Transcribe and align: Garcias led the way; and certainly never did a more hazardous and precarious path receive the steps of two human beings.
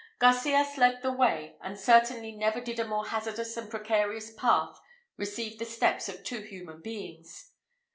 Garcias 0.17 0.79
led 0.79 1.03
the 1.03 1.11
way; 1.11 1.57
and 1.61 1.77
certainly 1.79 2.31
never 2.31 2.59
did 2.59 2.79
a 2.79 2.87
more 2.87 3.05
hazardous 3.05 3.55
and 3.55 3.69
precarious 3.69 4.33
path 4.33 4.79
receive 5.15 5.59
the 5.59 5.65
steps 5.65 6.09
of 6.09 6.23
two 6.23 6.41
human 6.41 6.81
beings. 6.81 7.51